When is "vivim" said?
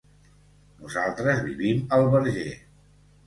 1.49-1.83